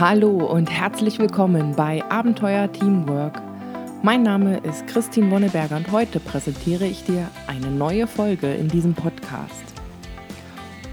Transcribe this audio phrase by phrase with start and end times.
[0.00, 3.38] Hallo und herzlich willkommen bei Abenteuer Teamwork.
[4.02, 8.94] Mein Name ist Christine Wonneberger und heute präsentiere ich dir eine neue Folge in diesem
[8.94, 9.62] Podcast.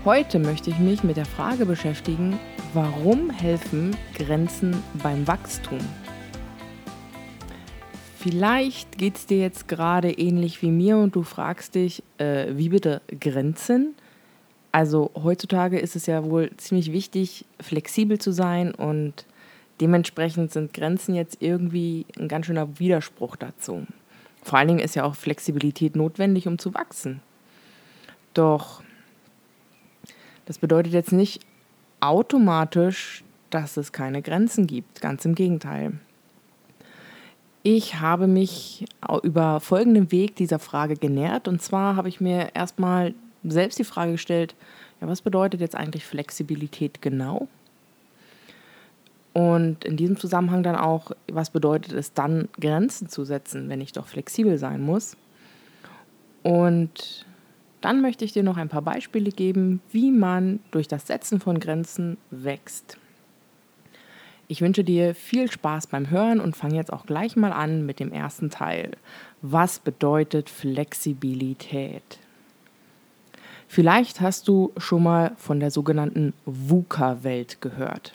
[0.04, 2.38] Heute möchte ich mich mit der Frage beschäftigen,
[2.74, 5.80] warum helfen Grenzen beim Wachstum?
[8.20, 12.68] Vielleicht geht es dir jetzt gerade ähnlich wie mir und du fragst dich, äh, wie
[12.68, 13.96] bitte Grenzen?
[14.72, 19.26] Also heutzutage ist es ja wohl ziemlich wichtig, flexibel zu sein und
[19.82, 23.86] dementsprechend sind Grenzen jetzt irgendwie ein ganz schöner Widerspruch dazu.
[24.44, 27.22] Vor allen Dingen ist ja auch Flexibilität notwendig, um zu wachsen.
[28.34, 28.82] Doch
[30.46, 31.42] das bedeutet jetzt nicht
[32.00, 35.02] automatisch, dass es keine Grenzen gibt.
[35.02, 35.94] Ganz im Gegenteil.
[37.64, 38.86] Ich habe mich
[39.24, 41.50] über folgenden Weg dieser Frage genährt.
[41.50, 44.56] Und zwar habe ich mir erstmal selbst die Frage gestellt,
[45.02, 47.48] ja, was bedeutet jetzt eigentlich Flexibilität genau?
[49.34, 53.92] Und in diesem Zusammenhang dann auch, was bedeutet es dann, Grenzen zu setzen, wenn ich
[53.92, 55.16] doch flexibel sein muss?
[56.42, 57.26] Und
[57.82, 61.60] dann möchte ich dir noch ein paar Beispiele geben, wie man durch das Setzen von
[61.60, 62.98] Grenzen wächst.
[64.48, 68.00] Ich wünsche dir viel Spaß beim Hören und fange jetzt auch gleich mal an mit
[68.00, 68.92] dem ersten Teil.
[69.42, 72.20] Was bedeutet Flexibilität?
[73.68, 78.14] Vielleicht hast du schon mal von der sogenannten VUCA-Welt gehört.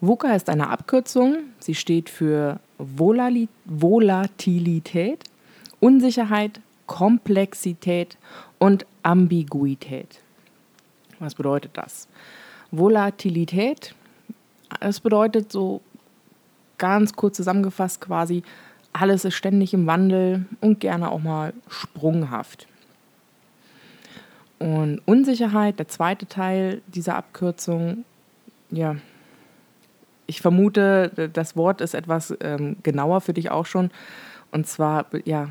[0.00, 1.36] VUCA ist eine Abkürzung.
[1.58, 5.24] Sie steht für Volatilität,
[5.80, 8.16] Unsicherheit, Komplexität
[8.58, 10.20] und Ambiguität.
[11.18, 12.08] Was bedeutet das?
[12.70, 13.94] Volatilität,
[14.80, 15.82] das bedeutet so
[16.78, 18.42] ganz kurz zusammengefasst quasi,
[18.92, 22.66] alles ist ständig im Wandel und gerne auch mal sprunghaft.
[24.60, 28.04] Und Unsicherheit, der zweite Teil dieser Abkürzung,
[28.70, 28.96] ja,
[30.26, 33.90] ich vermute, das Wort ist etwas ähm, genauer für dich auch schon.
[34.52, 35.48] Und zwar, ja,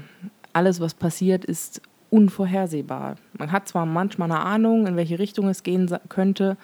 [0.54, 1.82] alles, was passiert, ist
[2.12, 3.16] unvorhersehbar.
[3.38, 6.56] Man hat zwar manchmal eine Ahnung, in welche Richtung es gehen könnte,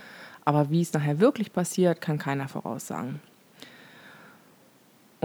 [0.46, 3.20] aber wie es nachher wirklich passiert, kann keiner voraussagen.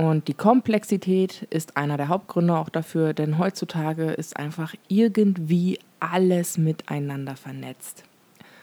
[0.01, 6.57] Und die Komplexität ist einer der Hauptgründe auch dafür, denn heutzutage ist einfach irgendwie alles
[6.57, 8.05] miteinander vernetzt.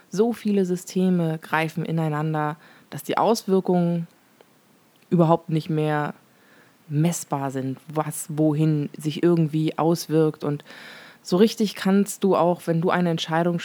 [0.09, 2.57] So viele Systeme greifen ineinander,
[2.89, 4.07] dass die Auswirkungen
[5.11, 6.15] überhaupt nicht mehr
[6.87, 10.43] messbar sind, was wohin sich irgendwie auswirkt.
[10.43, 10.65] Und
[11.21, 13.61] so richtig kannst du auch, wenn du eine Entscheidung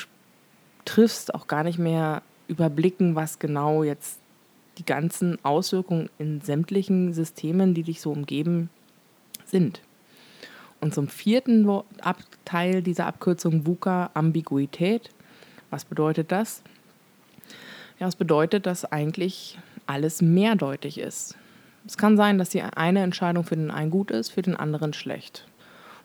[0.84, 4.18] triffst, auch gar nicht mehr überblicken, was genau jetzt
[4.78, 8.70] die ganzen Auswirkungen in sämtlichen Systemen, die dich so umgeben,
[9.44, 9.82] sind.
[10.80, 11.68] Und zum vierten
[12.44, 15.10] Teil dieser Abkürzung VUCA Ambiguität.
[15.70, 16.62] Was bedeutet das?
[18.00, 21.36] Ja, es bedeutet, dass eigentlich alles mehrdeutig ist.
[21.86, 24.92] Es kann sein, dass die eine Entscheidung für den einen gut ist, für den anderen
[24.92, 25.46] schlecht.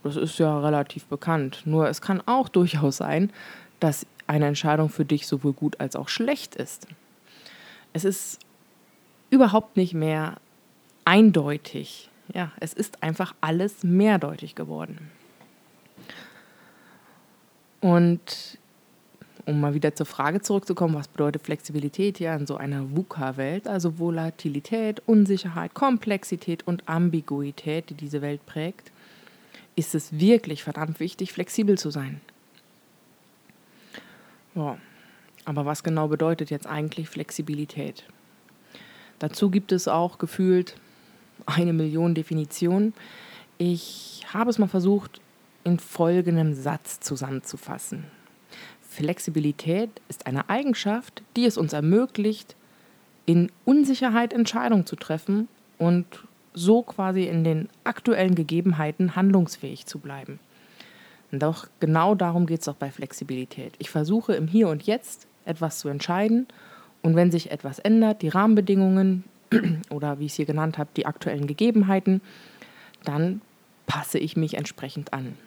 [0.04, 1.64] Das ist ja relativ bekannt.
[1.66, 3.32] Nur es kann auch durchaus sein,
[3.80, 6.88] dass eine Entscheidung für dich sowohl gut als auch schlecht ist.
[7.94, 8.40] Es ist
[9.30, 10.38] überhaupt nicht mehr
[11.06, 12.10] eindeutig.
[12.34, 15.12] Ja, es ist einfach alles mehrdeutig geworden.
[17.80, 18.58] Und
[19.46, 23.98] um mal wieder zur Frage zurückzukommen, was bedeutet Flexibilität ja in so einer VUCA-Welt, also
[23.98, 28.92] Volatilität, Unsicherheit, Komplexität und Ambiguität, die diese Welt prägt,
[29.78, 32.20] ist es wirklich verdammt wichtig, flexibel zu sein.
[34.54, 34.78] Ja,
[35.46, 38.04] aber was genau bedeutet jetzt eigentlich Flexibilität?
[39.20, 40.76] Dazu gibt es auch gefühlt
[41.46, 42.94] eine Million Definitionen.
[43.58, 45.22] Ich habe es mal versucht,
[45.64, 48.06] in folgendem Satz zusammenzufassen.
[48.82, 52.56] Flexibilität ist eine Eigenschaft, die es uns ermöglicht,
[53.26, 55.48] in Unsicherheit Entscheidungen zu treffen
[55.78, 56.06] und
[56.54, 60.40] so quasi in den aktuellen Gegebenheiten handlungsfähig zu bleiben.
[61.32, 63.74] Und doch genau darum geht es auch bei Flexibilität.
[63.80, 66.48] Ich versuche im Hier und Jetzt etwas zu entscheiden
[67.08, 69.24] und wenn sich etwas ändert, die Rahmenbedingungen
[69.90, 72.20] oder wie ich es hier genannt habe, die aktuellen Gegebenheiten,
[73.06, 73.40] dann
[73.86, 75.38] passe ich mich entsprechend an.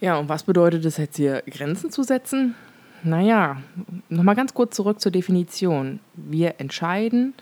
[0.00, 2.54] Ja, und was bedeutet es jetzt hier, Grenzen zu setzen?
[3.02, 3.60] Naja,
[4.08, 6.00] nochmal ganz kurz zurück zur Definition.
[6.14, 7.34] Wir entscheiden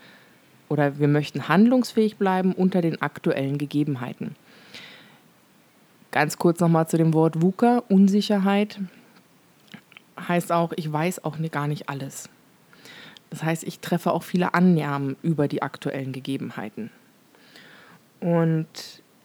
[0.67, 4.35] oder wir möchten handlungsfähig bleiben unter den aktuellen Gegebenheiten.
[6.11, 8.81] Ganz kurz nochmal zu dem Wort VUCA, Unsicherheit.
[10.27, 12.29] Heißt auch, ich weiß auch gar nicht alles.
[13.29, 16.91] Das heißt, ich treffe auch viele Annahmen über die aktuellen Gegebenheiten.
[18.19, 18.67] Und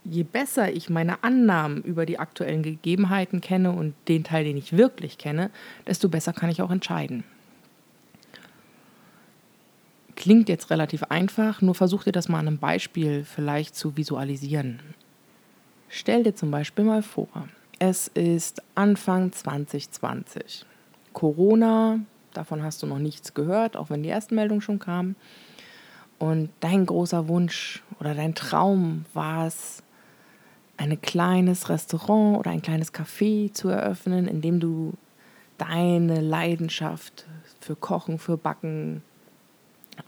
[0.05, 4.77] je besser ich meine Annahmen über die aktuellen Gegebenheiten kenne und den Teil, den ich
[4.77, 5.51] wirklich kenne,
[5.87, 7.25] desto besser kann ich auch entscheiden.
[10.17, 14.81] klingt jetzt relativ einfach, nur versuch dir das mal an einem Beispiel vielleicht zu visualisieren.
[15.89, 17.29] Stell dir zum Beispiel mal vor,
[17.79, 20.67] es ist Anfang 2020.
[21.17, 22.01] Corona,
[22.35, 25.17] davon hast du noch nichts gehört, auch wenn die ersten Meldungen schon kamen.
[26.19, 29.83] Und dein großer Wunsch oder dein Traum war es,
[30.77, 34.93] ein kleines Restaurant oder ein kleines Café zu eröffnen, in dem du
[35.57, 37.25] deine Leidenschaft
[37.61, 39.03] für Kochen, für Backen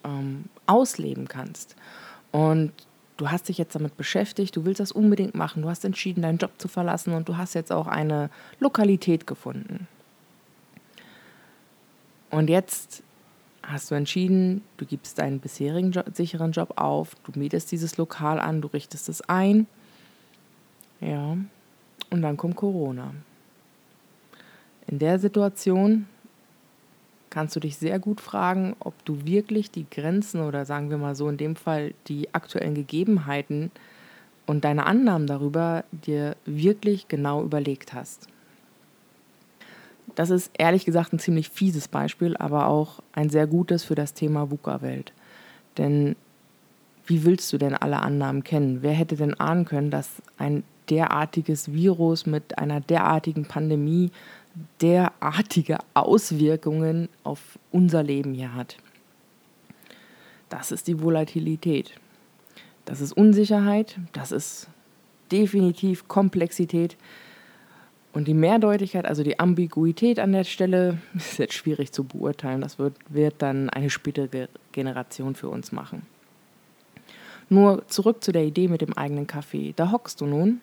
[0.05, 1.75] ähm, ausleben kannst.
[2.32, 2.72] Und
[3.16, 6.37] du hast dich jetzt damit beschäftigt, du willst das unbedingt machen, du hast entschieden, deinen
[6.37, 8.28] Job zu verlassen und du hast jetzt auch eine
[8.60, 9.88] Lokalität gefunden.
[12.31, 13.03] Und jetzt
[13.63, 18.41] hast du entschieden, du gibst deinen bisherigen Job, sicheren Job auf, du mietest dieses Lokal
[18.41, 19.67] an, du richtest es ein.
[21.01, 21.37] Ja,
[22.11, 23.13] und dann kommt Corona.
[24.87, 26.07] In der Situation
[27.31, 31.15] kannst du dich sehr gut fragen, ob du wirklich die Grenzen oder sagen wir mal
[31.15, 33.71] so in dem Fall die aktuellen Gegebenheiten
[34.47, 38.29] und deine Annahmen darüber dir wirklich genau überlegt hast.
[40.19, 44.15] Das ist ehrlich gesagt ein ziemlich fieses Beispiel, aber auch ein sehr gutes für das
[44.15, 45.12] Thema VUCA-Welt.
[45.76, 46.17] Denn
[47.06, 48.82] wie willst du denn alle Annahmen kennen?
[48.82, 54.11] Wer hätte denn ahnen können, dass ein derartiges Virus mit einer derartigen Pandemie
[54.81, 58.76] derartige Auswirkungen auf unser Leben hier hat.
[60.49, 61.93] Das ist die Volatilität.
[62.87, 64.67] Das ist Unsicherheit, das ist
[65.31, 66.97] definitiv Komplexität.
[68.19, 72.61] Und die Mehrdeutigkeit, also die Ambiguität an der Stelle, ist jetzt schwierig zu beurteilen.
[72.61, 76.03] Das wird, wird dann eine spätere Generation für uns machen.
[77.49, 79.73] Nur zurück zu der Idee mit dem eigenen Kaffee.
[79.76, 80.61] Da hockst du nun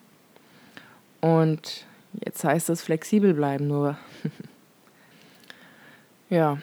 [1.22, 1.86] und
[2.24, 3.98] Jetzt heißt es flexibel bleiben, nur
[6.30, 6.60] ja,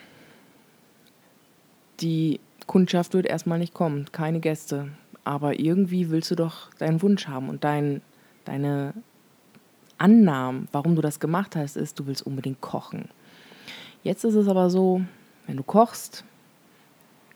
[2.01, 4.89] die Kundschaft wird erstmal nicht kommen, keine Gäste.
[5.25, 8.03] Aber irgendwie willst du doch deinen Wunsch haben und dein,
[8.45, 8.95] deine
[10.03, 13.09] Annahmen, warum du das gemacht hast, ist, du willst unbedingt kochen.
[14.03, 15.01] Jetzt ist es aber so,
[15.47, 16.25] wenn du kochst,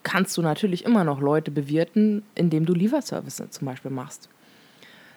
[0.03, 4.29] kannst du natürlich immer noch Leute bewirten, indem du Lieferservice zum Beispiel machst.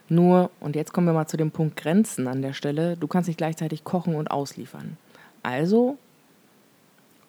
[0.10, 3.28] Nur, und jetzt kommen wir mal zu dem Punkt Grenzen an der Stelle, du kannst
[3.28, 4.98] nicht gleichzeitig kochen und ausliefern.
[5.42, 5.98] Also,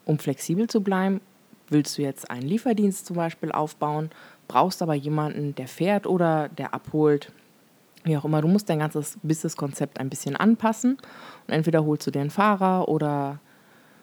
[0.05, 1.21] um flexibel zu bleiben,
[1.69, 4.11] willst du jetzt einen Lieferdienst zum Beispiel aufbauen,
[4.49, 7.33] brauchst aber jemanden, der fährt oder der abholt,
[8.05, 8.41] wie auch immer.
[8.41, 10.97] Du musst dein ganzes Business-Konzept ein bisschen anpassen
[11.47, 13.41] und entweder holst du dir einen Fahrer oder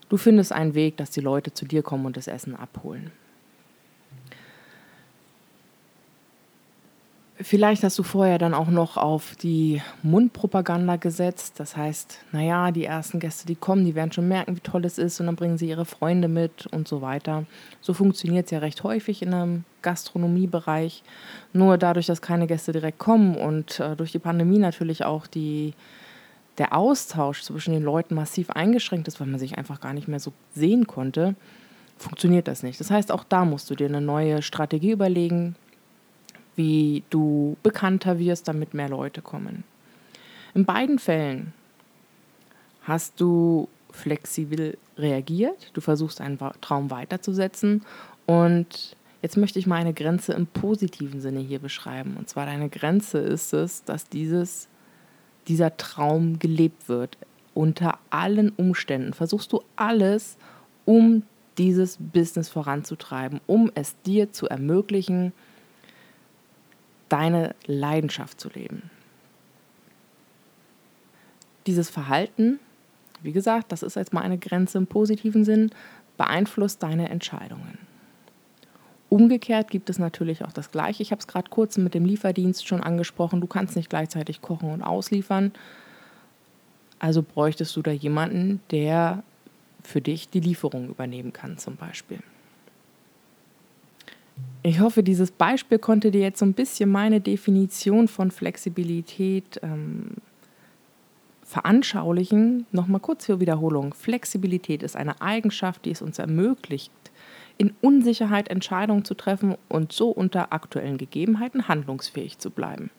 [0.09, 3.11] du findest einen Weg, dass die Leute zu dir kommen und das Essen abholen.
[7.39, 11.59] Vielleicht hast du vorher dann auch noch auf die Mundpropaganda gesetzt.
[11.59, 14.97] Das heißt, naja, die ersten Gäste, die kommen, die werden schon merken, wie toll es
[14.97, 17.45] ist und dann bringen sie ihre Freunde mit und so weiter.
[17.79, 21.03] So funktioniert es ja recht häufig in einem Gastronomiebereich.
[21.53, 25.75] Nur dadurch, dass keine Gäste direkt kommen und äh, durch die Pandemie natürlich auch die,
[26.57, 30.19] der Austausch zwischen den Leuten massiv eingeschränkt ist, weil man sich einfach gar nicht mehr
[30.19, 31.35] so sehen konnte,
[31.99, 32.79] funktioniert das nicht.
[32.79, 35.55] Das heißt, auch da musst du dir eine neue Strategie überlegen
[36.57, 39.63] wie du bekannter wirst, damit mehr Leute kommen.
[40.53, 41.53] In beiden Fällen
[42.81, 47.83] hast du flexibel reagiert, du versuchst einen Traum weiterzusetzen
[48.25, 52.17] und jetzt möchte ich mal eine Grenze im positiven Sinne hier beschreiben.
[52.17, 54.67] Und zwar deine Grenze ist es, dass dieses,
[55.47, 57.17] dieser Traum gelebt wird.
[57.53, 60.37] Unter allen Umständen versuchst du alles,
[60.85, 61.23] um
[61.57, 65.33] dieses Business voranzutreiben, um es dir zu ermöglichen,
[67.09, 68.89] deine Leidenschaft zu leben.
[71.65, 72.59] Dieses Verhalten,
[73.21, 75.71] wie gesagt, das ist jetzt mal eine Grenze im positiven Sinn,
[76.17, 77.77] beeinflusst deine Entscheidungen.
[79.09, 81.01] Umgekehrt gibt es natürlich auch das Gleiche.
[81.01, 83.39] Ich habe es gerade kurz mit dem Lieferdienst schon angesprochen.
[83.39, 85.53] Du kannst nicht gleichzeitig kochen und ausliefern.
[86.99, 89.23] Also bräuchtest du da jemanden, der
[89.83, 92.19] für dich die Lieferung übernehmen kann zum Beispiel.
[94.63, 100.15] Ich hoffe, dieses Beispiel konnte dir jetzt so ein bisschen meine Definition von Flexibilität ähm,
[101.45, 102.65] veranschaulichen.
[102.71, 103.93] Nochmal kurz für Wiederholung.
[103.93, 106.91] Flexibilität ist eine Eigenschaft, die es uns ermöglicht,
[107.57, 112.89] in Unsicherheit Entscheidungen zu treffen und so unter aktuellen Gegebenheiten handlungsfähig zu bleiben.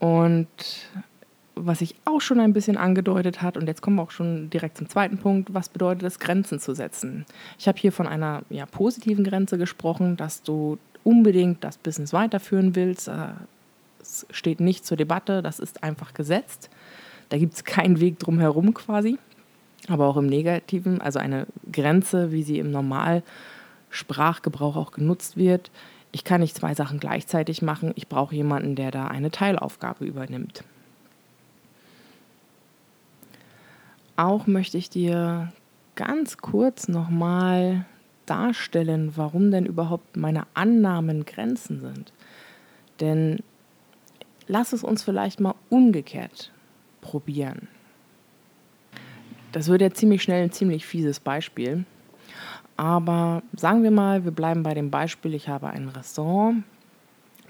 [0.00, 0.48] Und
[1.54, 4.78] was sich auch schon ein bisschen angedeutet hat, und jetzt kommen wir auch schon direkt
[4.78, 7.26] zum zweiten Punkt, was bedeutet es, Grenzen zu setzen?
[7.58, 12.74] Ich habe hier von einer ja, positiven Grenze gesprochen, dass du unbedingt das Business weiterführen
[12.74, 13.10] willst.
[14.00, 16.70] Es steht nicht zur Debatte, das ist einfach gesetzt.
[17.28, 19.18] Da gibt es keinen Weg drum herum quasi.
[19.88, 23.22] Aber auch im Negativen, also eine Grenze, wie sie im Normalfall
[23.92, 25.70] Sprachgebrauch auch genutzt wird.
[26.10, 27.92] Ich kann nicht zwei Sachen gleichzeitig machen.
[27.94, 30.64] Ich brauche jemanden, der da eine Teilaufgabe übernimmt.
[34.22, 35.52] Auch möchte ich dir
[35.96, 37.86] ganz kurz nochmal
[38.24, 42.12] darstellen, warum denn überhaupt meine Annahmen Grenzen sind.
[43.00, 43.40] Denn
[44.46, 46.52] lass es uns vielleicht mal umgekehrt
[47.00, 47.66] probieren.
[49.50, 51.84] Das wird ja ziemlich schnell ein ziemlich fieses Beispiel.
[52.76, 56.62] Aber sagen wir mal, wir bleiben bei dem Beispiel, ich habe ein Restaurant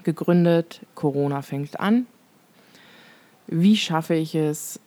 [0.03, 2.07] gegründet, Corona fängt an.
[3.45, 4.79] Wie schaffe ich es,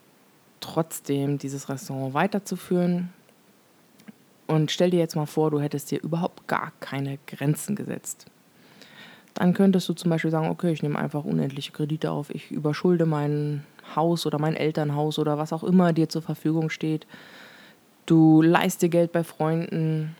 [0.66, 3.10] trotzdem dieses Restaurant weiterzuführen?
[4.46, 8.26] Und stell dir jetzt mal vor, du hättest dir überhaupt gar keine Grenzen gesetzt.
[9.34, 13.06] Dann könntest du zum Beispiel sagen, okay, ich nehme einfach unendliche Kredite auf, ich überschulde
[13.06, 17.06] mein Haus oder mein Elternhaus oder was auch immer dir zur Verfügung steht.
[18.06, 20.16] Du leist dir Geld bei Freunden.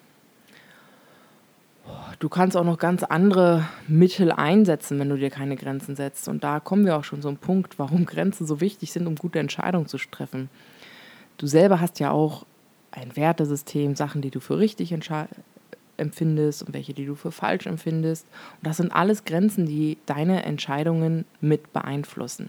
[2.18, 6.28] Du kannst auch noch ganz andere Mittel einsetzen, wenn du dir keine Grenzen setzt.
[6.28, 9.38] Und da kommen wir auch schon einen Punkt, warum Grenzen so wichtig sind, um gute
[9.38, 10.48] Entscheidungen zu treffen.
[11.36, 12.46] Du selber hast ja auch
[12.90, 14.94] ein Wertesystem, Sachen, die du für richtig
[15.98, 18.26] empfindest und welche, die du für falsch empfindest.
[18.58, 22.48] Und das sind alles Grenzen, die deine Entscheidungen mit beeinflussen.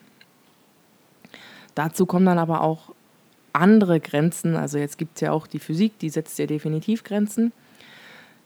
[1.75, 2.93] Dazu kommen dann aber auch
[3.51, 4.55] andere Grenzen.
[4.55, 7.51] Also jetzt gibt es ja auch die Physik, die setzt dir definitiv Grenzen.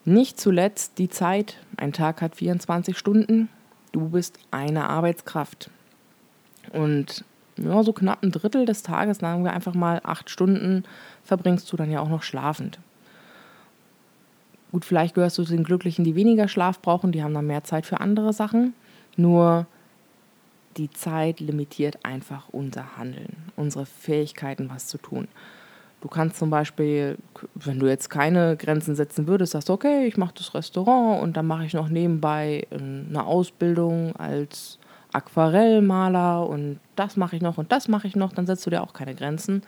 [0.05, 1.57] Nicht zuletzt die Zeit.
[1.77, 3.49] Ein Tag hat 24 Stunden.
[3.91, 5.69] Du bist eine Arbeitskraft.
[6.71, 7.23] Und
[7.57, 10.83] ja, so knapp ein Drittel des Tages, sagen wir einfach mal acht Stunden,
[11.23, 12.79] verbringst du dann ja auch noch schlafend.
[14.71, 17.63] Gut, vielleicht gehörst du zu den Glücklichen, die weniger Schlaf brauchen, die haben dann mehr
[17.63, 18.73] Zeit für andere Sachen.
[19.17, 19.67] Nur
[20.77, 25.27] die Zeit limitiert einfach unser Handeln, unsere Fähigkeiten, was zu tun.
[26.01, 27.17] Du kannst zum Beispiel,
[27.53, 31.37] wenn du jetzt keine Grenzen setzen würdest, sagst du, okay, ich mache das Restaurant und
[31.37, 34.79] dann mache ich noch nebenbei ähm, eine Ausbildung als
[35.13, 38.81] Aquarellmaler und das mache ich noch und das mache ich noch, dann setzt du dir
[38.81, 39.61] auch keine Grenzen.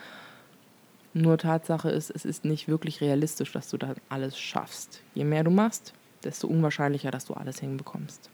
[1.13, 5.01] Nur Tatsache ist, es ist nicht wirklich realistisch, dass du dann alles schaffst.
[5.13, 8.31] Je mehr du machst, desto unwahrscheinlicher, dass du alles hinbekommst.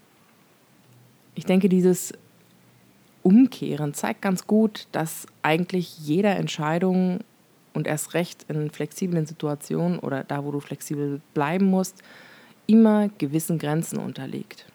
[1.35, 2.13] Ich denke, dieses
[3.23, 7.19] Umkehren zeigt ganz gut, dass eigentlich jeder Entscheidung
[7.79, 12.03] und erst recht in flexiblen Situationen oder da, wo du flexibel bleiben musst,
[12.67, 14.65] immer gewissen Grenzen unterliegt.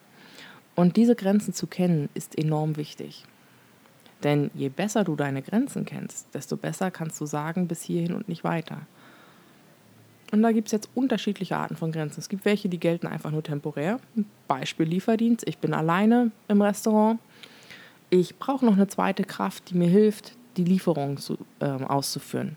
[0.75, 3.25] Und diese Grenzen zu kennen, ist enorm wichtig.
[4.23, 8.27] Denn je besser du deine Grenzen kennst, desto besser kannst du sagen, bis hierhin und
[8.27, 8.79] nicht weiter.
[10.33, 12.21] Und da gibt es jetzt unterschiedliche Arten von Grenzen.
[12.21, 14.01] Es gibt welche, die gelten einfach nur temporär.
[14.49, 15.47] Beispiel Lieferdienst.
[15.47, 17.21] Ich bin alleine im Restaurant.
[18.09, 22.57] Ich brauche noch eine zweite Kraft, die mir hilft, die Lieferung zu, äh, auszuführen.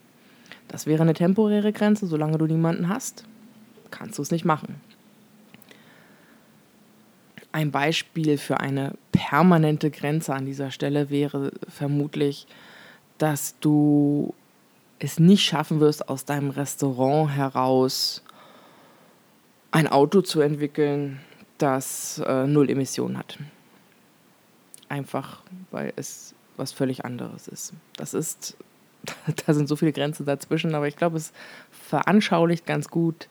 [0.68, 2.08] Das wäre eine temporäre Grenze.
[2.08, 3.24] Solange du niemanden hast,
[3.92, 4.82] kannst du es nicht machen.
[7.52, 12.46] Ein Beispiel für eine permanente Grenze an dieser Stelle wäre vermutlich,
[13.18, 14.34] dass du
[15.00, 18.24] es nicht schaffen wirst, aus deinem Restaurant heraus
[19.72, 21.20] ein Auto zu entwickeln,
[21.58, 23.38] das äh, null Emissionen hat.
[24.90, 27.74] Einfach, weil es was völlig anderes ist.
[27.96, 28.58] Das ist,
[29.46, 31.34] da sind so viele Grenzen dazwischen, aber ich glaube, es
[31.72, 33.28] veranschaulicht ganz gut,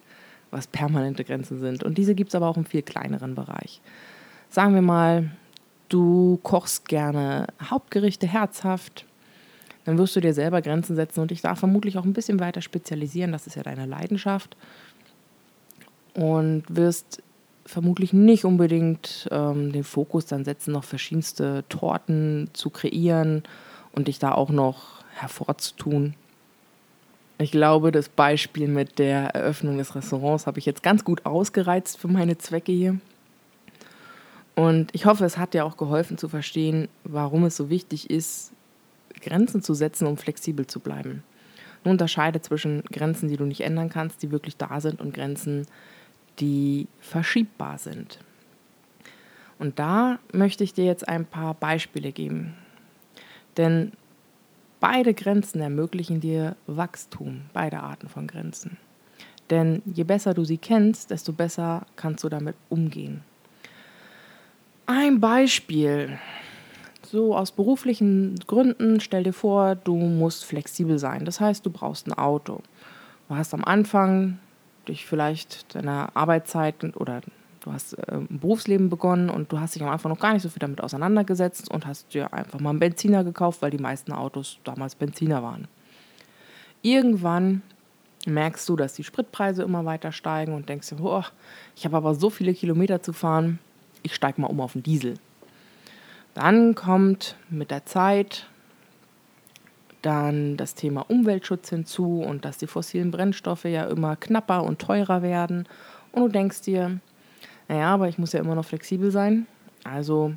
[0.51, 1.83] was permanente Grenzen sind.
[1.83, 3.81] Und diese gibt es aber auch im viel kleineren Bereich
[4.51, 5.31] sagen wir mal,
[5.89, 9.07] du kochst gerne Hauptgerichte herzhaft,
[9.85, 12.61] dann wirst du dir selber Grenzen setzen und dich da vermutlich auch ein bisschen weiter
[12.61, 13.33] spezialisieren.
[13.33, 14.57] Das ist ja deine Leidenschaft.
[16.15, 17.23] Und wirst
[17.67, 23.43] vermutlich nicht unbedingt ähm, den Fokus dann setzen, noch verschiedenste Torten zu kreieren
[23.93, 26.15] und dich da auch noch hervorzutun.
[27.39, 31.99] Ich glaube, das Beispiel mit der Eröffnung des Restaurants habe ich jetzt ganz gut ausgereizt
[31.99, 32.99] für meine Zwecke hier.
[34.55, 38.53] Und ich hoffe, es hat dir auch geholfen zu verstehen, warum es so wichtig ist,
[39.21, 41.23] Grenzen zu setzen, um flexibel zu bleiben.
[41.85, 45.67] Nun unterscheide zwischen Grenzen, die du nicht ändern kannst, die wirklich da sind, und Grenzen,
[46.41, 48.19] die verschiebbar sind.
[49.59, 52.55] Und da möchte ich dir jetzt ein paar Beispiele geben.
[53.59, 53.93] Denn
[54.89, 58.77] beide Grenzen ermöglichen dir Wachstum, beide Arten von Grenzen.
[59.51, 63.25] Denn je besser du sie kennst, desto besser kannst du damit umgehen.
[64.87, 66.21] Ein Beispiel.
[67.03, 71.25] So aus beruflichen Gründen, stell dir vor, du musst flexibel sein.
[71.25, 72.61] Das heißt, du brauchst ein Auto.
[73.29, 74.39] Du hast am Anfang
[74.87, 77.23] dich vielleicht deiner Arbeitszeit oder
[77.67, 80.43] du hast äh, ein Berufsleben begonnen und du hast dich am Anfang noch gar nicht
[80.43, 84.13] so viel damit auseinandergesetzt und hast dir einfach mal einen Benziner gekauft, weil die meisten
[84.13, 85.69] Autos damals Benziner waren.
[86.83, 87.63] Irgendwann
[88.25, 91.25] merkst du, dass die Spritpreise immer weiter steigen und denkst dir, oh,
[91.75, 93.59] ich habe aber so viele Kilometer zu fahren,
[94.03, 95.15] ich steige mal um auf den Diesel.
[96.35, 98.47] Dann kommt mit der Zeit
[100.03, 105.23] dann das Thema Umweltschutz hinzu und dass die fossilen Brennstoffe ja immer knapper und teurer
[105.23, 105.67] werden.
[106.13, 107.01] Und du denkst dir,
[107.69, 109.47] naja, aber ich muss ja immer noch flexibel sein.
[109.85, 110.33] Also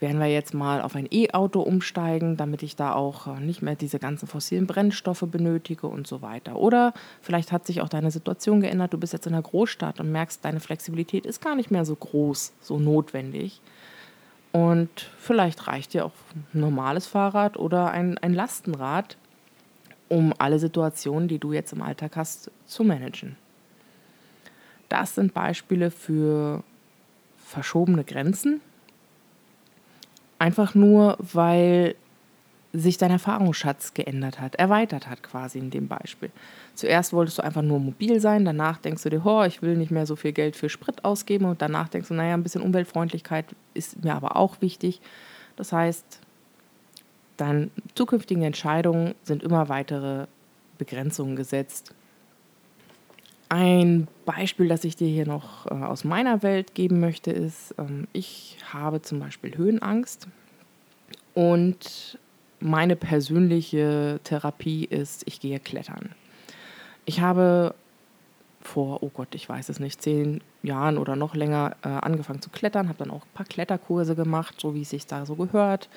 [0.00, 3.76] werden wir jetzt mal auf ein E-Auto umsteigen, damit ich da auch äh, nicht mehr
[3.76, 6.56] diese ganzen fossilen Brennstoffe benötige und so weiter.
[6.56, 10.12] Oder vielleicht hat sich auch deine Situation geändert, du bist jetzt in einer Großstadt und
[10.12, 13.60] merkst, deine Flexibilität ist gar nicht mehr so groß, so notwendig.
[14.52, 19.16] Und vielleicht reicht dir auch ein normales Fahrrad oder ein, ein Lastenrad,
[20.08, 23.36] um alle Situationen, die du jetzt im Alltag hast, zu managen.
[24.88, 26.62] Das sind Beispiele für
[27.36, 28.60] verschobene Grenzen,
[30.38, 31.94] Einfach nur, weil
[32.72, 36.30] sich dein Erfahrungsschatz geändert hat, erweitert hat quasi in dem Beispiel.
[36.74, 39.90] Zuerst wolltest du einfach nur mobil sein, danach denkst du dir, oh, ich will nicht
[39.90, 43.46] mehr so viel Geld für Sprit ausgeben und danach denkst du, naja, ein bisschen Umweltfreundlichkeit
[43.72, 45.00] ist mir aber auch wichtig.
[45.56, 46.04] Das heißt,
[47.38, 50.26] deine zukünftigen Entscheidungen sind immer weitere
[50.76, 51.94] Begrenzungen gesetzt.
[53.48, 58.08] Ein Beispiel, das ich dir hier noch äh, aus meiner Welt geben möchte, ist, ähm,
[58.12, 60.26] ich habe zum Beispiel Höhenangst
[61.34, 62.18] und
[62.58, 66.10] meine persönliche Therapie ist, ich gehe klettern.
[67.04, 67.74] Ich habe
[68.60, 72.50] vor, oh Gott, ich weiß es nicht, zehn Jahren oder noch länger äh, angefangen zu
[72.50, 75.88] klettern, habe dann auch ein paar Kletterkurse gemacht, so wie es sich da so gehört,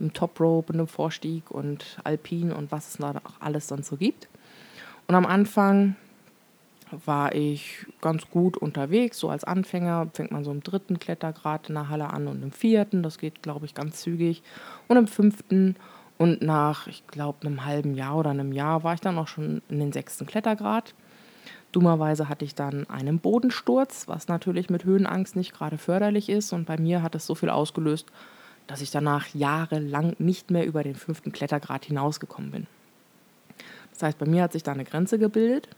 [0.00, 3.86] im Top Rope und im Vorstieg und Alpin und was es da auch alles sonst
[3.86, 4.28] so gibt.
[5.06, 5.94] Und am Anfang
[6.90, 9.18] war ich ganz gut unterwegs.
[9.18, 12.52] So als Anfänger fängt man so im dritten Klettergrad in der Halle an und im
[12.52, 14.42] vierten, das geht, glaube ich, ganz zügig.
[14.88, 15.76] Und im fünften
[16.18, 19.62] und nach, ich glaube, einem halben Jahr oder einem Jahr war ich dann auch schon
[19.68, 20.94] in den sechsten Klettergrad.
[21.72, 26.52] Dummerweise hatte ich dann einen Bodensturz, was natürlich mit Höhenangst nicht gerade förderlich ist.
[26.52, 28.06] Und bei mir hat es so viel ausgelöst,
[28.66, 32.66] dass ich danach jahrelang nicht mehr über den fünften Klettergrad hinausgekommen bin.
[33.92, 35.68] Das heißt, bei mir hat sich da eine Grenze gebildet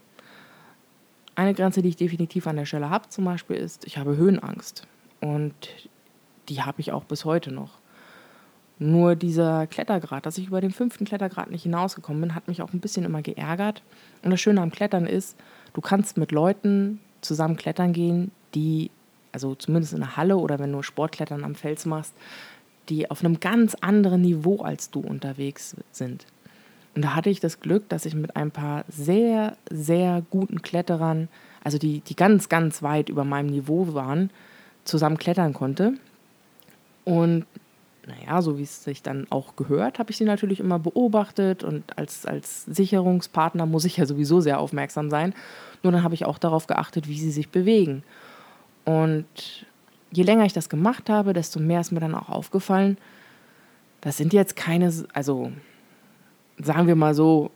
[1.39, 4.85] eine Grenze, die ich definitiv an der Stelle habe, zum Beispiel, ist, ich habe Höhenangst.
[5.21, 5.53] Und
[6.49, 7.79] die habe ich auch bis heute noch.
[8.77, 12.73] Nur dieser Klettergrad, dass ich über den fünften Klettergrad nicht hinausgekommen bin, hat mich auch
[12.73, 13.83] ein bisschen immer geärgert.
[14.21, 15.37] Und das Schöne am Klettern ist,
[15.73, 18.91] du kannst mit Leuten zusammen klettern gehen, die,
[19.31, 22.13] also zumindest in der Halle oder wenn du Sportklettern am Fels machst,
[22.89, 26.25] die auf einem ganz anderen Niveau als du unterwegs sind.
[26.95, 31.29] Und da hatte ich das Glück, dass ich mit ein paar sehr, sehr guten Kletterern,
[31.63, 34.31] also die, die ganz, ganz weit über meinem Niveau waren,
[34.83, 35.93] zusammen klettern konnte.
[37.05, 37.45] Und
[38.09, 41.97] naja, so wie es sich dann auch gehört, habe ich sie natürlich immer beobachtet und
[41.97, 45.33] als, als Sicherungspartner muss ich ja sowieso sehr aufmerksam sein.
[45.83, 48.03] Nur dann habe ich auch darauf geachtet, wie sie sich bewegen.
[48.83, 49.25] Und
[50.11, 52.97] je länger ich das gemacht habe, desto mehr ist mir dann auch aufgefallen,
[54.01, 55.51] das sind jetzt keine, also
[56.61, 57.51] sagen wir mal so,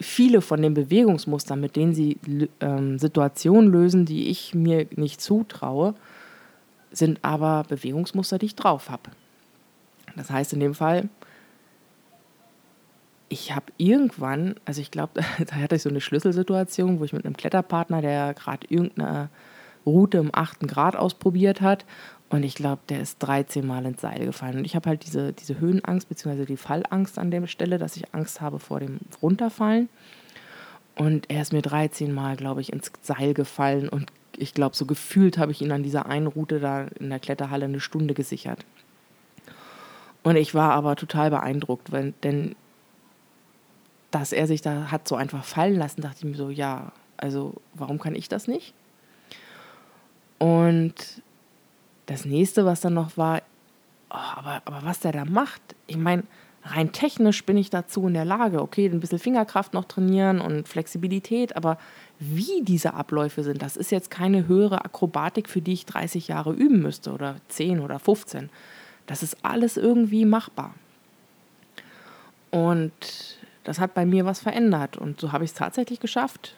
[0.00, 2.18] viele von den Bewegungsmustern, mit denen sie
[2.60, 5.94] ähm, Situationen lösen, die ich mir nicht zutraue,
[6.90, 9.10] sind aber Bewegungsmuster, die ich drauf habe.
[10.16, 11.08] Das heißt in dem Fall,
[13.28, 17.24] ich habe irgendwann, also ich glaube, da hatte ich so eine Schlüsselsituation, wo ich mit
[17.24, 19.28] einem Kletterpartner, der gerade irgendeine
[19.86, 21.84] Route im achten Grad ausprobiert hat
[22.30, 24.58] und ich glaube, der ist 13 Mal ins Seil gefallen.
[24.58, 26.44] Und ich habe halt diese, diese Höhenangst bzw.
[26.44, 29.88] die Fallangst an der Stelle, dass ich Angst habe vor dem Runterfallen.
[30.94, 33.88] Und er ist mir 13 Mal, glaube ich, ins Seil gefallen.
[33.88, 37.18] Und ich glaube, so gefühlt habe ich ihn an dieser einen Route da in der
[37.18, 38.64] Kletterhalle eine Stunde gesichert.
[40.22, 42.54] Und ich war aber total beeindruckt, weil, denn
[44.12, 47.54] dass er sich da hat so einfach fallen lassen, dachte ich mir so, ja, also
[47.74, 48.74] warum kann ich das nicht?
[50.38, 51.22] Und
[52.10, 53.40] das nächste, was dann noch war,
[54.10, 56.24] oh, aber, aber was der da macht, ich meine,
[56.64, 60.66] rein technisch bin ich dazu in der Lage, okay, ein bisschen Fingerkraft noch trainieren und
[60.66, 61.78] Flexibilität, aber
[62.18, 66.52] wie diese Abläufe sind, das ist jetzt keine höhere Akrobatik, für die ich 30 Jahre
[66.52, 68.50] üben müsste oder 10 oder 15.
[69.06, 70.74] Das ist alles irgendwie machbar.
[72.50, 76.56] Und das hat bei mir was verändert und so habe ich es tatsächlich geschafft,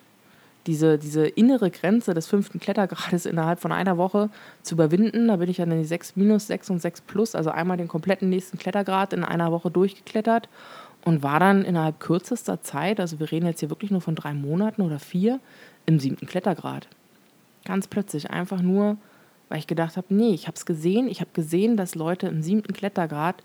[0.66, 4.30] diese, diese innere Grenze des fünften Klettergrades innerhalb von einer Woche
[4.62, 5.28] zu überwinden.
[5.28, 7.88] Da bin ich dann in die 6 minus, 6 und 6 plus, also einmal den
[7.88, 10.48] kompletten nächsten Klettergrad in einer Woche durchgeklettert
[11.04, 14.34] und war dann innerhalb kürzester Zeit, also wir reden jetzt hier wirklich nur von drei
[14.34, 15.40] Monaten oder vier,
[15.84, 16.86] im siebten Klettergrad.
[17.64, 18.96] Ganz plötzlich, einfach nur,
[19.48, 22.42] weil ich gedacht habe, nee, ich habe es gesehen, ich habe gesehen, dass Leute im
[22.42, 23.42] siebten Klettergrad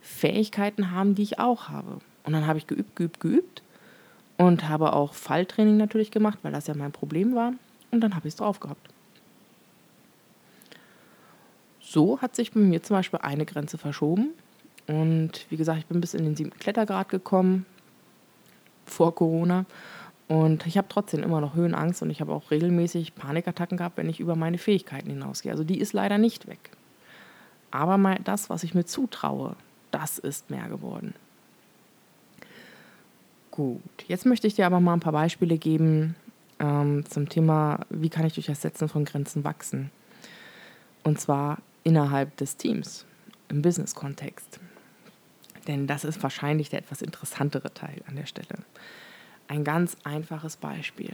[0.00, 1.98] Fähigkeiten haben, die ich auch habe.
[2.24, 3.62] Und dann habe ich geübt, geübt, geübt
[4.40, 7.52] und habe auch Falltraining natürlich gemacht, weil das ja mein Problem war.
[7.90, 8.88] Und dann habe ich es drauf gehabt.
[11.78, 14.30] So hat sich bei mir zum Beispiel eine Grenze verschoben.
[14.86, 17.66] Und wie gesagt, ich bin bis in den siebten Klettergrad gekommen
[18.86, 19.66] vor Corona.
[20.26, 24.08] Und ich habe trotzdem immer noch Höhenangst und ich habe auch regelmäßig Panikattacken gehabt, wenn
[24.08, 25.52] ich über meine Fähigkeiten hinausgehe.
[25.52, 26.70] Also die ist leider nicht weg.
[27.70, 29.54] Aber das, was ich mir zutraue,
[29.90, 31.12] das ist mehr geworden.
[33.60, 36.16] Gut, jetzt möchte ich dir aber mal ein paar Beispiele geben
[36.60, 39.90] ähm, zum Thema, wie kann ich durch das Setzen von Grenzen wachsen.
[41.04, 43.04] Und zwar innerhalb des Teams,
[43.50, 44.60] im Business-Kontext.
[45.68, 48.64] Denn das ist wahrscheinlich der etwas interessantere Teil an der Stelle.
[49.46, 51.12] Ein ganz einfaches Beispiel.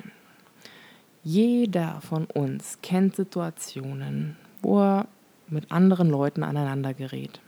[1.25, 5.09] Jeder von uns kennt Situationen, wo er
[5.49, 7.41] mit anderen Leuten aneinander gerät.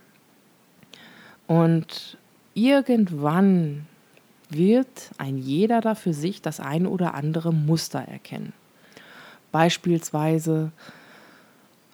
[1.47, 2.19] Und
[2.55, 3.87] irgendwann
[4.51, 8.53] wird ein jeder da für sich das ein oder andere Muster erkennen.
[9.53, 10.73] Beispielsweise,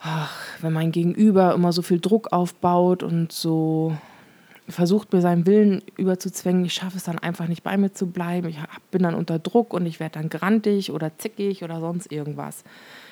[0.01, 3.97] ach, wenn mein Gegenüber immer so viel Druck aufbaut und so
[4.69, 8.49] versucht mir seinen Willen überzuzwängen, ich schaffe es dann einfach nicht bei mir zu bleiben,
[8.49, 8.59] ich
[8.91, 12.65] bin dann unter Druck und ich werde dann grantig oder zickig oder sonst irgendwas.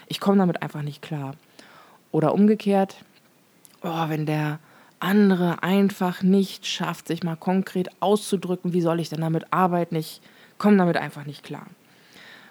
[0.08, 1.34] Ich komme damit einfach nicht klar.
[2.10, 2.96] Oder umgekehrt,
[3.82, 4.58] oh, wenn der
[5.02, 9.96] andere einfach nicht schafft, sich mal konkret auszudrücken, wie soll ich denn damit arbeiten?
[9.96, 10.20] Ich
[10.58, 11.66] komme damit einfach nicht klar.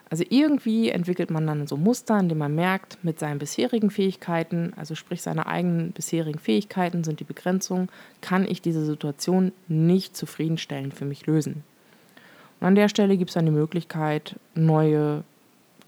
[0.10, 4.94] Also irgendwie entwickelt man dann so Muster, indem man merkt, mit seinen bisherigen Fähigkeiten, also
[4.94, 7.88] sprich seine eigenen bisherigen Fähigkeiten sind die Begrenzung,
[8.20, 11.64] kann ich diese Situation nicht zufriedenstellend für mich lösen.
[12.60, 15.24] Und an der Stelle gibt es dann die Möglichkeit, neue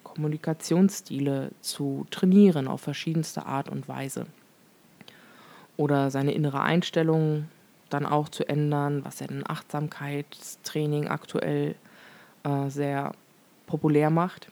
[0.05, 4.27] Kommunikationsstile zu trainieren auf verschiedenste Art und Weise.
[5.83, 7.49] Oder seine innere Einstellung
[7.89, 11.75] dann auch zu ändern, was ja ein Achtsamkeitstraining aktuell
[12.45, 13.11] äh, sehr
[13.67, 14.47] populär macht.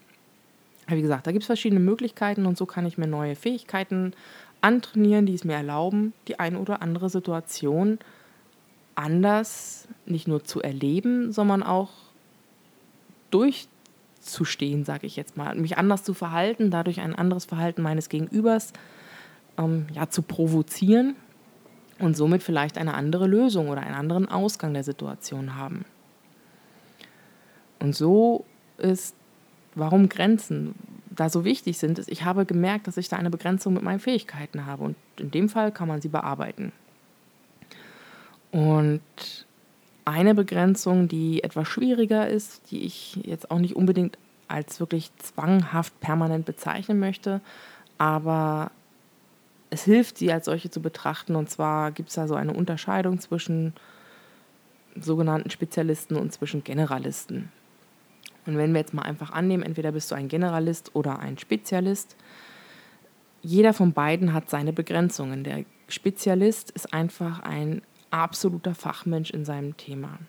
[0.88, 4.12] Wie gesagt, da gibt es verschiedene Möglichkeiten und so kann ich mir neue Fähigkeiten
[4.60, 7.98] antrainieren, die es mir erlauben, die eine oder andere Situation
[8.96, 11.92] anders nicht nur zu erleben, sondern auch
[13.30, 18.74] durchzustehen, sage ich jetzt mal, mich anders zu verhalten, dadurch ein anderes Verhalten meines Gegenübers
[19.58, 21.16] ähm, ja, zu provozieren
[22.00, 25.86] und somit vielleicht eine andere Lösung oder einen anderen Ausgang der Situation haben.
[27.80, 28.46] Und so
[28.78, 29.16] ist,
[29.76, 30.76] warum Grenzen
[31.10, 34.00] da so wichtig sind, ist, ich habe gemerkt, dass ich da eine Begrenzung mit meinen
[34.00, 36.72] Fähigkeiten habe und in dem Fall kann man sie bearbeiten.
[38.52, 39.02] Und
[40.06, 45.98] eine Begrenzung, die etwas schwieriger ist, die ich jetzt auch nicht unbedingt als wirklich zwanghaft
[46.02, 47.42] permanent bezeichnen möchte,
[47.98, 48.72] aber
[49.72, 51.36] es hilft, sie als solche zu betrachten.
[51.36, 53.74] Und zwar gibt es da so eine Unterscheidung zwischen
[55.00, 57.52] sogenannten Spezialisten und zwischen Generalisten.
[58.46, 62.16] Und wenn wir jetzt mal einfach annehmen, entweder bist du ein Generalist oder ein Spezialist,
[63.42, 65.44] jeder von beiden hat seine Begrenzungen.
[65.44, 67.82] Der Spezialist ist einfach ein
[68.12, 70.20] absoluter Fachmensch in seinem Thema.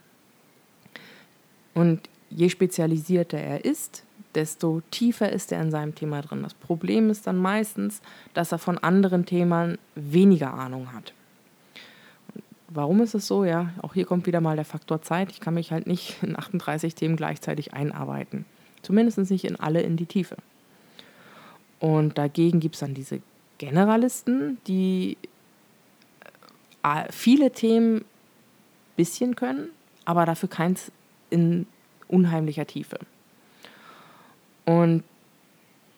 [1.74, 6.42] Und je spezialisierter er ist, desto tiefer ist er in seinem Thema drin.
[6.42, 8.00] Das Problem ist dann meistens,
[8.34, 11.12] dass er von anderen Themen weniger Ahnung hat.
[12.68, 13.44] Warum ist es so?
[13.44, 15.30] Ja, auch hier kommt wieder mal der Faktor Zeit.
[15.30, 18.46] Ich kann mich halt nicht in 38 Themen gleichzeitig einarbeiten.
[18.82, 20.36] Zumindest nicht in alle in die Tiefe.
[21.78, 23.20] Und dagegen gibt es dann diese
[23.58, 25.16] Generalisten, die
[26.82, 28.04] äh, viele Themen
[28.96, 29.68] bisschen können,
[30.04, 30.90] aber dafür keins
[31.30, 31.66] in
[32.08, 32.98] unheimlicher Tiefe.
[34.64, 35.02] Und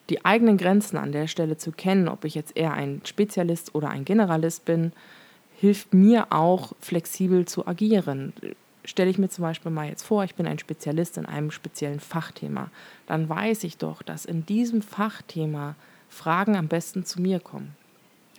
[0.09, 3.89] die eigenen Grenzen an der Stelle zu kennen, ob ich jetzt eher ein Spezialist oder
[3.89, 4.93] ein Generalist bin,
[5.57, 8.33] hilft mir auch flexibel zu agieren.
[8.83, 11.99] Stelle ich mir zum Beispiel mal jetzt vor, ich bin ein Spezialist in einem speziellen
[11.99, 12.69] Fachthema,
[13.07, 15.75] dann weiß ich doch, dass in diesem Fachthema
[16.09, 17.75] Fragen am besten zu mir kommen.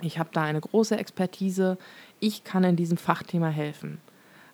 [0.02, 1.78] Ich habe da eine große Expertise,
[2.20, 3.98] ich kann in diesem Fachthema helfen.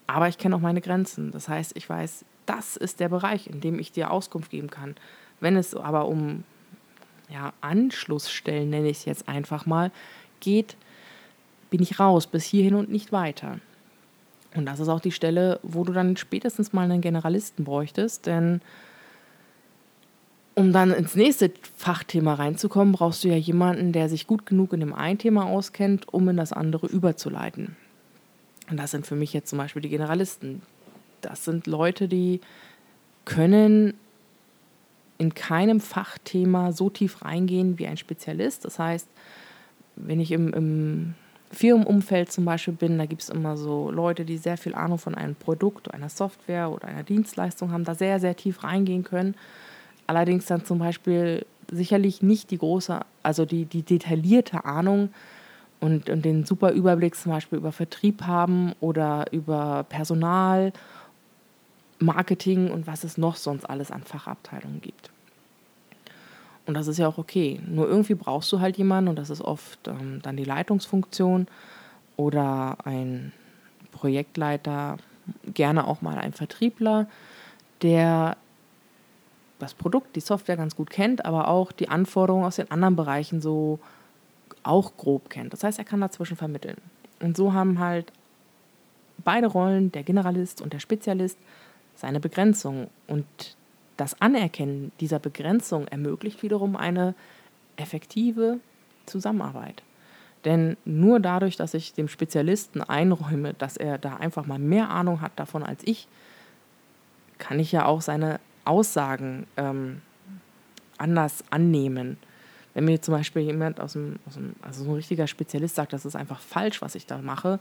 [0.07, 1.31] Aber ich kenne auch meine Grenzen.
[1.31, 4.95] Das heißt, ich weiß, das ist der Bereich, in dem ich dir Auskunft geben kann.
[5.43, 6.45] Wenn es aber um
[7.29, 9.91] ja, Anschlussstellen, nenne ich es jetzt einfach mal,
[10.39, 10.77] geht,
[11.69, 13.59] bin ich raus, bis hierhin und nicht weiter.
[14.55, 18.61] Und das ist auch die Stelle, wo du dann spätestens mal einen Generalisten bräuchtest, denn
[20.55, 24.81] um dann ins nächste Fachthema reinzukommen, brauchst du ja jemanden, der sich gut genug in
[24.81, 27.75] dem einen Thema auskennt, um in das andere überzuleiten.
[28.71, 30.63] Und das sind für mich jetzt zum Beispiel die Generalisten.
[31.21, 32.41] Das sind Leute, die
[33.25, 33.95] können
[35.23, 38.65] in keinem Fachthema so tief reingehen wie ein Spezialist.
[38.65, 39.09] Das heißt,
[39.95, 41.15] wenn ich im, im
[41.53, 45.15] Firmenumfeld zum Beispiel bin, da gibt es immer so Leute, die sehr viel Ahnung von
[45.15, 49.37] einem Produkt, einer Software oder einer Dienstleistung haben, da sehr, sehr tief reingehen können.
[50.09, 55.11] Allerdings dann zum Beispiel sicherlich nicht die große, also die, die detaillierte Ahnung
[55.79, 60.73] und, und den super Überblick zum Beispiel über Vertrieb haben oder über Personal,
[62.01, 65.12] Marketing und was es noch sonst alles an Fachabteilungen gibt.
[66.67, 67.61] Und das ist ja auch okay.
[67.67, 71.47] Nur irgendwie brauchst du halt jemanden und das ist oft ähm, dann die Leitungsfunktion
[72.17, 73.33] oder ein
[73.91, 74.97] Projektleiter,
[75.55, 77.09] gerne auch mal ein Vertriebler,
[77.83, 78.37] der
[79.59, 83.41] das Produkt, die Software ganz gut kennt, aber auch die Anforderungen aus den anderen Bereichen
[83.41, 83.79] so
[84.65, 85.53] auch grob kennt.
[85.53, 86.77] Das heißt, er kann dazwischen vermitteln.
[87.21, 88.13] Und so haben halt
[89.19, 91.39] beide Rollen, der Generalist und der Spezialist,
[91.95, 92.89] seine Begrenzung.
[93.07, 93.27] Und
[94.03, 97.15] das Anerkennen dieser Begrenzung ermöglicht wiederum eine
[97.77, 98.59] effektive
[99.07, 99.85] Zusammenarbeit.
[100.45, 105.21] Denn nur dadurch, dass ich dem Spezialisten einräume, dass er da einfach mal mehr Ahnung
[105.21, 106.09] hat davon als ich,
[107.39, 110.03] kann ich ja auch seine Aussagen ähm,
[110.99, 112.17] anders annehmen.
[112.75, 115.93] Wenn mir zum Beispiel jemand aus dem, aus dem, also so ein richtiger Spezialist sagt,
[115.93, 117.61] das ist einfach falsch, was ich da mache,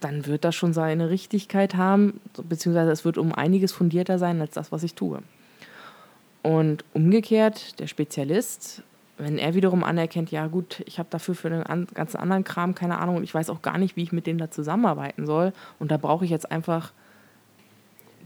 [0.00, 4.54] dann wird das schon seine Richtigkeit haben, beziehungsweise es wird um einiges fundierter sein als
[4.54, 5.22] das, was ich tue.
[6.42, 8.82] Und umgekehrt, der Spezialist,
[9.18, 12.98] wenn er wiederum anerkennt, ja gut, ich habe dafür für den ganzen anderen Kram keine
[12.98, 15.90] Ahnung und ich weiß auch gar nicht, wie ich mit dem da zusammenarbeiten soll und
[15.90, 16.92] da brauche ich jetzt einfach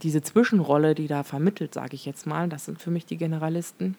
[0.02, 3.96] diese Zwischenrolle, die da vermittelt, sage ich jetzt mal, das sind für mich die Generalisten,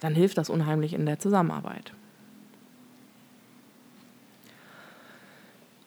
[0.00, 1.92] dann hilft das unheimlich in der Zusammenarbeit.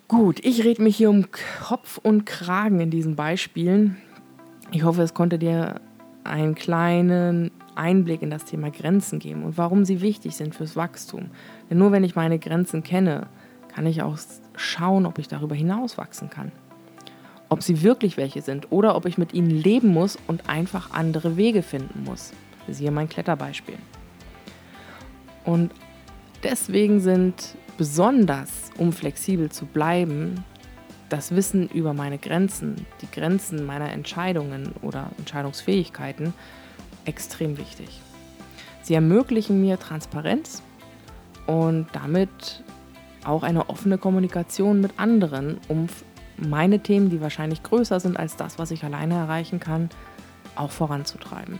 [0.08, 1.26] Gut, ich rede mich hier um
[1.66, 3.98] Kopf und Kragen in diesen Beispielen.
[4.72, 5.82] Ich hoffe, es konnte dir
[6.24, 11.32] einen kleinen Einblick in das Thema Grenzen geben und warum sie wichtig sind fürs Wachstum.
[11.70, 13.28] Denn nur wenn ich meine Grenzen kenne,
[13.74, 14.18] kann ich auch
[14.56, 16.52] schauen, ob ich darüber hinaus wachsen kann
[17.50, 21.38] ob sie wirklich welche sind oder ob ich mit ihnen leben muss und einfach andere
[21.38, 22.34] Wege finden muss.
[22.68, 23.78] Siehe mein Kletterbeispiel.
[25.46, 25.72] Und
[26.44, 30.44] deswegen sind besonders, um flexibel zu bleiben,
[31.10, 36.34] das Wissen über meine Grenzen, die Grenzen meiner Entscheidungen oder Entscheidungsfähigkeiten
[37.06, 38.02] extrem wichtig.
[38.82, 40.62] Sie ermöglichen mir Transparenz
[41.46, 42.64] und damit
[43.24, 45.88] auch eine offene Kommunikation mit anderen, um
[46.38, 49.90] meine Themen, die wahrscheinlich größer sind als das, was ich alleine erreichen kann,
[50.56, 51.58] auch voranzutreiben.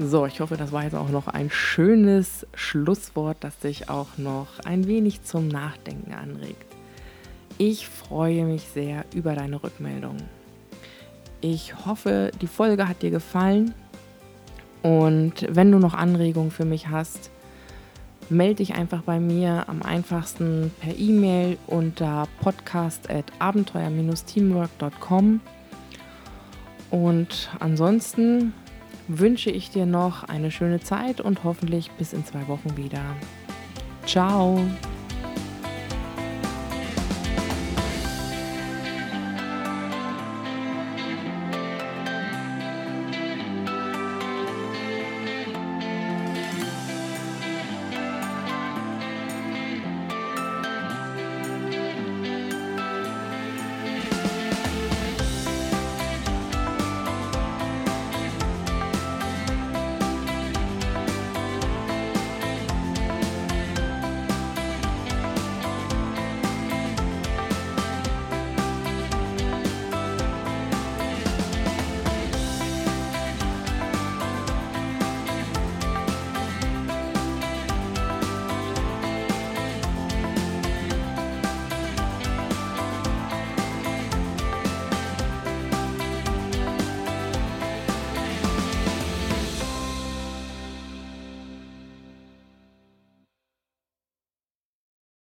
[0.00, 4.46] So, ich hoffe, das war jetzt auch noch ein schönes Schlusswort, das dich auch noch
[4.64, 6.72] ein wenig zum Nachdenken anregt.
[7.58, 10.18] Ich freue mich sehr über deine Rückmeldung.
[11.40, 13.74] Ich hoffe, die Folge hat dir gefallen
[14.82, 17.32] und wenn du noch Anregungen für mich hast,
[18.30, 25.40] melde dich einfach bei mir am einfachsten per E-Mail unter podcast.abenteuer-teamwork.com.
[26.90, 28.54] Und ansonsten
[29.08, 33.02] wünsche ich dir noch eine schöne Zeit und hoffentlich bis in zwei Wochen wieder.
[34.06, 34.60] Ciao!